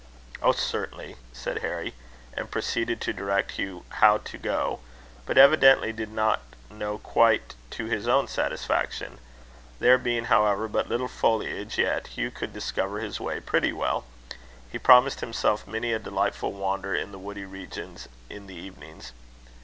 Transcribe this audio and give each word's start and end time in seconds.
"Oh, 0.41 0.51
certainly," 0.53 1.15
said 1.31 1.59
Harry, 1.59 1.93
and 2.33 2.49
proceeded 2.49 2.99
to 3.01 3.13
direct 3.13 3.51
Hugh 3.51 3.85
how 4.01 4.17
to 4.17 4.37
go; 4.39 4.79
but 5.27 5.37
evidently 5.37 5.93
did 5.93 6.09
not 6.11 6.41
know 6.71 6.97
quite 6.97 7.53
to 7.69 7.85
his 7.85 8.07
own 8.07 8.27
satisfaction. 8.27 9.19
There 9.77 9.99
being, 9.99 10.23
however, 10.23 10.67
but 10.67 10.89
little 10.89 11.07
foliage 11.07 11.77
yet, 11.77 12.07
Hugh 12.07 12.31
could 12.31 12.51
discover 12.51 12.97
his 12.99 13.19
way 13.19 13.39
pretty 13.41 13.73
well. 13.73 14.05
He 14.71 14.79
promised 14.79 15.19
himself 15.19 15.67
many 15.67 15.93
a 15.93 15.99
delightful 15.99 16.51
wander 16.51 16.95
in 16.95 17.11
the 17.11 17.19
woody 17.19 17.45
regions 17.45 18.09
in 18.27 18.47
the 18.47 18.55
evenings. 18.55 19.11